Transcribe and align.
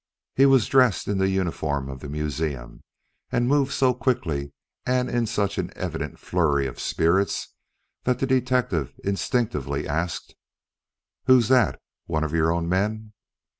He 0.35 0.47
was 0.47 0.65
dressed 0.65 1.07
in 1.07 1.19
the 1.19 1.29
uniform 1.29 1.87
of 1.87 1.99
the 1.99 2.09
museum, 2.09 2.81
and 3.31 3.47
moved 3.47 3.71
so 3.71 3.93
quickly 3.93 4.51
and 4.83 5.07
in 5.11 5.27
such 5.27 5.59
an 5.59 5.71
evident 5.75 6.17
flurry 6.17 6.65
of 6.65 6.79
spirits 6.79 7.53
that 8.05 8.17
the 8.17 8.25
detective 8.25 8.95
instinctively 9.03 9.87
asked: 9.87 10.33
"Who's 11.27 11.49
that? 11.49 11.79
One 12.07 12.23
of 12.23 12.33
your 12.33 12.51
own 12.51 12.67
men?" 12.67 13.13